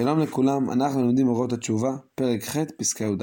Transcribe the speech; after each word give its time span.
שלום 0.00 0.20
לכולם, 0.20 0.70
אנחנו 0.70 1.02
לומדים 1.02 1.28
אורות 1.28 1.52
התשובה, 1.52 1.90
פרק 2.14 2.44
ח', 2.44 2.56
פסקה 2.78 3.04
י"ד. 3.04 3.22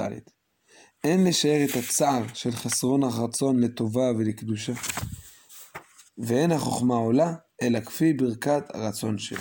אין 1.04 1.24
לשער 1.24 1.64
את 1.64 1.76
הצער 1.76 2.22
של 2.34 2.50
חסרון 2.50 3.02
הרצון 3.02 3.60
לטובה 3.60 4.10
ולקדושה, 4.18 4.72
ואין 6.18 6.52
החוכמה 6.52 6.94
עולה, 6.94 7.34
אלא 7.62 7.80
כפי 7.80 8.12
ברכת 8.12 8.62
הרצון 8.74 9.18
שלו. 9.18 9.40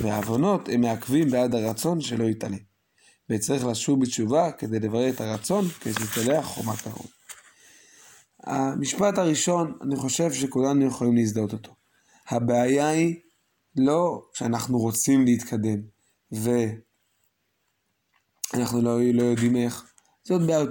והעוונות 0.00 0.68
הם 0.68 0.80
מעכבים 0.80 1.30
בעד 1.30 1.54
הרצון 1.54 2.00
שלא 2.00 2.24
יתעלה. 2.24 2.58
וצריך 3.30 3.64
לשוב 3.64 4.00
בתשובה 4.00 4.52
כדי 4.52 4.80
לברר 4.80 5.08
את 5.08 5.20
הרצון, 5.20 5.68
כדי 5.68 5.92
שיתעלה 5.92 6.42
חומה 6.42 6.76
קרוב. 6.76 7.06
המשפט 8.44 9.18
הראשון, 9.18 9.78
אני 9.82 9.96
חושב 9.96 10.32
שכולנו 10.32 10.86
יכולים 10.86 11.16
להזדהות 11.16 11.52
אותו. 11.52 11.74
הבעיה 12.28 12.88
היא 12.88 13.16
לא 13.76 14.22
שאנחנו 14.34 14.78
רוצים 14.78 15.24
להתקדם 15.24 15.80
ואנחנו 16.32 16.82
לא, 18.82 18.98
לא 19.12 19.22
יודעים 19.22 19.56
איך. 19.56 19.84
זאת 20.24 20.42
בעיה, 20.46 20.64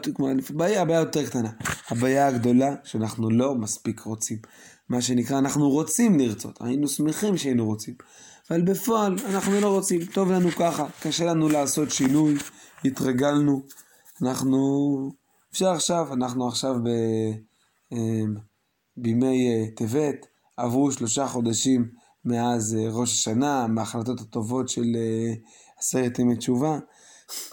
בעיה, 0.49 0.85
בעיה 0.85 0.99
יותר 0.99 1.25
קטנה. 1.25 1.51
הבעיה 1.89 2.27
הגדולה 2.27 2.75
שאנחנו 2.83 3.29
לא 3.29 3.55
מספיק 3.55 4.01
רוצים. 4.01 4.37
מה 4.89 5.01
שנקרא, 5.01 5.37
אנחנו 5.37 5.69
רוצים 5.69 6.19
לרצות. 6.19 6.61
היינו 6.61 6.87
שמחים 6.87 7.37
שהיינו 7.37 7.65
רוצים. 7.65 7.93
אבל 8.49 8.61
בפועל 8.61 9.15
אנחנו 9.25 9.61
לא 9.61 9.67
רוצים. 9.67 10.05
טוב 10.05 10.31
לנו 10.31 10.51
ככה, 10.51 10.85
קשה 11.01 11.25
לנו 11.25 11.49
לעשות 11.49 11.91
שינוי, 11.91 12.35
התרגלנו. 12.85 13.61
אנחנו... 14.21 14.59
אפשר 15.51 15.69
עכשיו, 15.69 16.13
אנחנו 16.13 16.47
עכשיו 16.47 16.75
ב... 16.83 16.89
אמ, 17.91 18.35
בימי 18.97 19.49
אה, 19.49 19.65
טבת, 19.75 20.25
עברו 20.57 20.91
שלושה 20.91 21.27
חודשים 21.27 21.91
מאז 22.29 22.77
אה, 22.79 22.89
ראש 22.91 23.13
השנה, 23.13 23.67
מההחלטות 23.67 24.21
הטובות 24.21 24.69
של 24.69 24.95
אה, 24.95 25.33
עשרת 25.79 26.19
ימי 26.19 26.35
תשובה, 26.35 26.79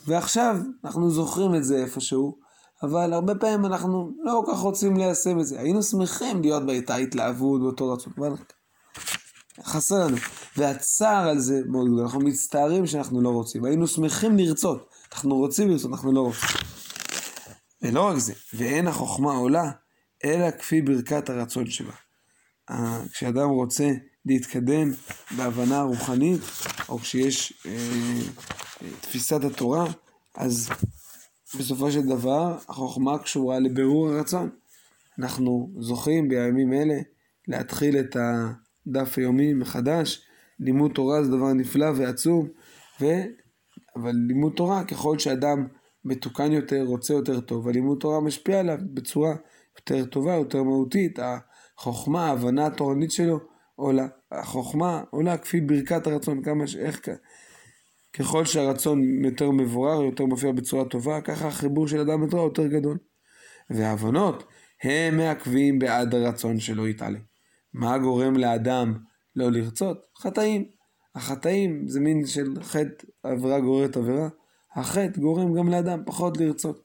ועכשיו 0.07 0.57
אנחנו 0.85 1.11
זוכרים 1.11 1.55
את 1.55 1.65
זה 1.65 1.77
איפשהו, 1.77 2.39
אבל 2.83 3.13
הרבה 3.13 3.35
פעמים 3.35 3.67
אנחנו 3.67 4.11
לא 4.23 4.43
כל 4.47 4.53
כך 4.53 4.59
רוצים 4.59 4.97
ליישם 4.97 5.41
את 5.41 5.47
זה. 5.47 5.61
היינו 5.61 5.83
שמחים 5.83 6.43
להיות 6.43 6.67
באותה 6.67 6.95
התלהבות, 6.95 7.61
באותו 7.61 7.93
רצון, 7.93 8.13
אבל 8.19 8.35
חסר 9.63 10.07
לנו. 10.07 10.17
והצער 10.57 11.29
על 11.29 11.39
זה 11.39 11.61
מאוד 11.67 11.87
גדול, 11.87 12.01
אנחנו 12.01 12.21
מצטערים 12.21 12.87
שאנחנו 12.87 13.23
לא 13.23 13.29
רוצים. 13.29 13.65
היינו 13.65 13.87
שמחים 13.87 14.37
לרצות, 14.37 14.89
אנחנו 15.13 15.37
רוצים 15.37 15.71
לרצות, 15.71 15.91
אנחנו 15.91 16.13
לא 16.13 16.21
רוצים. 16.21 16.61
ולא 17.83 18.03
רק 18.03 18.19
זה, 18.19 18.33
ואין 18.55 18.89
החוכמה 18.89 19.33
עולה, 19.33 19.71
אלא 20.25 20.51
כפי 20.51 20.83
ברכת 20.83 21.31
הרצון 21.31 21.67
שלה. 21.67 21.93
כשאדם 23.13 23.49
רוצה 23.49 23.93
להתקדם 24.27 24.91
בהבנה 25.37 25.83
רוחנית, 25.83 26.41
או 26.89 26.99
כשיש 26.99 27.53
אה, 27.67 28.21
תפיסת 29.01 29.45
התורה, 29.45 29.87
אז 30.35 30.71
בסופו 31.59 31.93
של 31.93 32.03
דבר 32.03 32.59
החוכמה 32.69 33.19
קשורה 33.19 33.59
לבירור 33.59 34.09
הרצון. 34.09 34.51
אנחנו 35.19 35.71
זוכים 35.79 36.29
בימים 36.29 36.73
אלה 36.73 36.95
להתחיל 37.49 38.01
את 38.01 38.17
הדף 38.17 39.19
היומי 39.19 39.55
מחדש. 39.55 40.23
לימוד 40.61 40.91
תורה 40.95 41.25
זה 41.25 41.31
דבר 41.31 41.53
נפלא 41.53 41.87
ועצום, 41.97 42.49
ו... 43.01 43.07
אבל 43.97 44.13
לימוד 44.15 44.53
תורה, 44.57 44.85
ככל 44.85 45.19
שאדם 45.19 45.67
מתוקן 46.05 46.53
יותר, 46.53 46.83
רוצה 46.83 47.15
יותר 47.15 47.41
טוב, 47.41 47.69
הלימוד 47.69 47.99
תורה 48.01 48.21
משפיע 48.21 48.61
עליו 48.61 48.79
בצורה 48.95 49.35
יותר 49.77 50.05
טובה, 50.05 50.35
יותר 50.35 50.63
מהותית. 50.63 51.19
החוכמה, 51.79 52.27
ההבנה 52.27 52.67
התורנית 52.67 53.11
שלו 53.11 53.41
עולה. 53.75 54.07
החוכמה 54.33 55.03
עולה 55.11 55.39
כפי 55.39 55.61
ברכת 55.61 56.07
הרצון, 56.07 56.43
כמה 56.43 56.67
ש... 56.67 56.77
איך... 56.77 57.01
ככל 58.13 58.45
שהרצון 58.45 59.25
יותר 59.25 59.51
מבורר, 59.51 60.03
יותר 60.03 60.25
מופיע 60.27 60.53
בצורה 60.53 60.85
טובה, 60.85 61.21
ככה 61.21 61.49
החיבור 61.49 61.89
של 61.89 62.01
אדם 62.01 62.25
לתורה 62.25 62.43
יותר 62.43 62.67
גדול. 62.67 62.99
וההבנות 63.71 64.45
הם 64.83 65.17
מעכבים 65.17 65.79
בעד 65.79 66.15
הרצון 66.15 66.61
שלא 66.61 66.89
יתעלה. 66.89 67.19
מה 67.73 67.99
גורם 67.99 68.37
לאדם 68.37 68.95
לא 69.37 69.53
לרצות? 69.53 69.99
חטאים. 70.19 70.65
החטאים 71.15 71.89
זה 71.89 72.01
מין 72.01 72.27
של 72.27 72.63
חטא, 72.63 73.07
עבירה 73.23 73.61
גוררת 73.61 73.97
עבירה. 73.97 74.29
החטא 74.75 75.21
גורם 75.21 75.59
גם 75.59 75.69
לאדם 75.69 76.03
פחות 76.07 76.37
לרצות. 76.37 76.83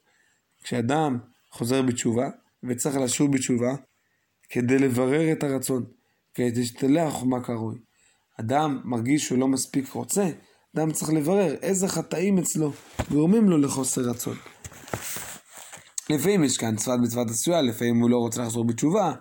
כשאדם 0.62 1.18
חוזר 1.50 1.82
בתשובה, 1.82 2.30
וצריך 2.64 2.96
לשוב 2.96 3.32
בתשובה, 3.32 3.74
כדי 4.52 4.78
לברר 4.78 5.32
את 5.32 5.42
הרצון, 5.42 5.84
כדי 6.34 6.64
שתלך 6.64 7.14
מה 7.24 7.40
קרוי. 7.40 7.78
אדם 8.40 8.80
מרגיש 8.84 9.26
שהוא 9.26 9.38
לא 9.38 9.48
מספיק 9.48 9.92
רוצה, 9.92 10.30
אדם 10.76 10.92
צריך 10.92 11.12
לברר 11.12 11.54
איזה 11.62 11.88
חטאים 11.88 12.38
אצלו 12.38 12.72
גורמים 13.10 13.48
לו 13.48 13.58
לחוסר 13.58 14.00
רצון. 14.00 14.36
לפעמים 16.10 16.44
יש 16.44 16.56
כאן 16.56 16.76
צפת 16.76 16.92
מצוות 17.02 17.30
עשויה, 17.30 17.62
לפעמים 17.62 18.00
הוא 18.00 18.10
לא 18.10 18.16
רוצה 18.16 18.42
לחזור 18.42 18.66
בתשובה, 18.66 19.12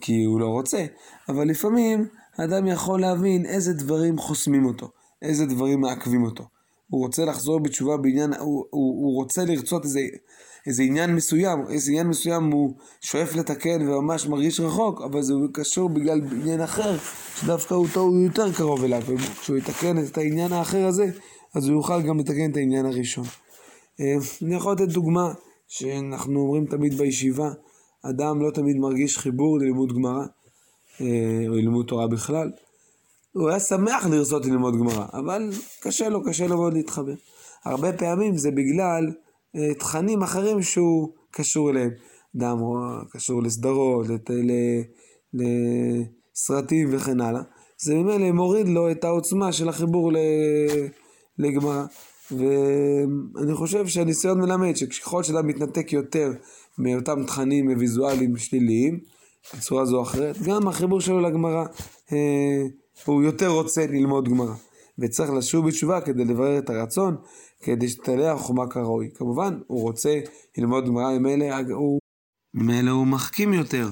כי 0.00 0.24
הוא 0.24 0.40
לא 0.40 0.46
רוצה, 0.46 0.86
אבל 1.28 1.48
לפעמים 1.48 2.08
האדם 2.38 2.66
יכול 2.66 3.00
להבין 3.00 3.46
איזה 3.46 3.72
דברים 3.72 4.18
חוסמים 4.18 4.64
אותו, 4.64 4.90
איזה 5.22 5.46
דברים 5.46 5.80
מעכבים 5.80 6.22
אותו. 6.22 6.44
הוא 6.90 7.00
רוצה 7.00 7.24
לחזור 7.24 7.60
בתשובה 7.60 7.96
בעניין, 7.96 8.34
הוא, 8.34 8.64
הוא, 8.70 9.04
הוא 9.04 9.14
רוצה 9.14 9.44
לרצות 9.44 9.84
איזה 9.84 10.00
איזה 10.66 10.82
עניין 10.82 11.14
מסוים, 11.14 11.58
איזה 11.68 11.90
עניין 11.90 12.06
מסוים 12.06 12.50
הוא 12.50 12.74
שואף 13.00 13.34
לתקן 13.34 13.88
וממש 13.88 14.26
מרגיש 14.26 14.60
רחוק, 14.60 15.02
אבל 15.02 15.22
זה 15.22 15.34
קשור 15.52 15.88
בגלל 15.88 16.20
עניין 16.32 16.60
אחר, 16.60 16.96
שדווקא 17.36 17.74
הוא, 17.74 17.86
הוא 17.94 18.20
יותר 18.20 18.52
קרוב 18.52 18.84
אליו, 18.84 19.02
וכשהוא 19.06 19.56
יתקן 19.56 19.98
את 19.98 20.18
העניין 20.18 20.52
האחר 20.52 20.86
הזה, 20.86 21.10
אז 21.54 21.68
הוא 21.68 21.76
יוכל 21.76 22.02
גם 22.02 22.18
לתקן 22.18 22.50
את 22.50 22.56
העניין 22.56 22.86
הראשון. 22.86 23.24
אה, 24.00 24.14
אני 24.42 24.54
יכול 24.54 24.72
לתת 24.72 24.88
דוגמה, 24.88 25.32
שאנחנו 25.68 26.40
אומרים 26.40 26.66
תמיד 26.66 26.94
בישיבה, 26.94 27.50
אדם 28.02 28.42
לא 28.42 28.50
תמיד 28.50 28.76
מרגיש 28.76 29.18
חיבור 29.18 29.58
ללימוד 29.58 29.92
גמרא, 29.92 30.24
אה, 31.00 31.06
או 31.48 31.54
ללימוד 31.54 31.86
תורה 31.86 32.06
בכלל. 32.06 32.50
הוא 33.32 33.48
היה 33.48 33.60
שמח 33.60 34.06
לרצות 34.06 34.46
ללמוד 34.46 34.74
גמרא, 34.74 35.06
אבל 35.12 35.50
קשה 35.80 36.08
לו, 36.08 36.24
קשה 36.24 36.46
לו 36.46 36.56
מאוד 36.56 36.74
להתחבר. 36.74 37.14
הרבה 37.64 37.92
פעמים 37.92 38.36
זה 38.36 38.50
בגלל 38.50 39.12
אה, 39.56 39.74
תכנים 39.74 40.22
אחרים 40.22 40.62
שהוא 40.62 41.08
קשור 41.30 41.70
אליהם. 41.70 41.90
אדם 42.36 42.58
קשור 43.10 43.42
לסדרות, 43.42 44.06
לסרטים 45.34 46.88
וכן 46.92 47.20
הלאה. 47.20 47.42
זה 47.78 47.94
ממילא 47.94 48.30
מוריד 48.30 48.68
לו 48.68 48.90
את 48.90 49.04
העוצמה 49.04 49.52
של 49.52 49.68
החיבור 49.68 50.12
לגמרא. 51.38 51.84
ואני 52.30 53.54
חושב 53.54 53.86
שהניסיון 53.86 54.40
מלמד 54.40 54.76
שככל 54.76 55.22
שאדם 55.22 55.46
מתנתק 55.46 55.92
יותר 55.92 56.32
מאותם 56.78 57.24
תכנים 57.26 57.78
ויזואליים 57.78 58.36
שליליים, 58.36 59.00
בצורה 59.56 59.84
זו 59.84 59.96
או 59.96 60.02
אחרת, 60.02 60.42
גם 60.42 60.68
החיבור 60.68 61.00
שלו 61.00 61.20
לגמרא, 61.20 61.64
אה, 62.12 62.62
הוא 63.04 63.22
יותר 63.22 63.48
רוצה 63.48 63.86
ללמוד 63.86 64.28
גמרא. 64.28 64.54
וצריך 64.98 65.30
לשוב 65.30 65.66
בתשובה 65.66 66.00
כדי 66.00 66.24
לברר 66.24 66.58
את 66.58 66.70
הרצון, 66.70 67.16
כדי 67.60 67.88
שתעלה 67.88 68.32
החומה 68.32 68.70
כראוי. 68.70 69.10
כמובן, 69.14 69.58
הוא 69.66 69.82
רוצה 69.82 70.20
ללמוד 70.58 70.86
גמרא, 70.86 71.18
ממילא 71.18 71.46
הוא, 71.74 72.00
ממילא 72.54 72.90
הוא 72.90 73.06
מחכים 73.06 73.52
יותר, 73.52 73.88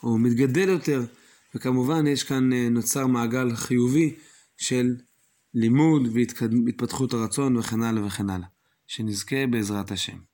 הוא 0.00 0.20
מתגדל 0.20 0.68
יותר, 0.68 1.02
וכמובן 1.54 2.06
יש 2.06 2.24
כאן 2.24 2.52
אה, 2.52 2.68
נוצר 2.70 3.06
מעגל 3.06 3.54
חיובי 3.54 4.14
של 4.56 4.94
לימוד 5.54 6.02
והתפתחות 6.12 7.12
הרצון 7.14 7.56
וכן 7.56 7.82
הלאה 7.82 8.06
וכן 8.06 8.30
הלאה. 8.30 8.46
שנזכה 8.86 9.46
בעזרת 9.50 9.90
השם. 9.90 10.29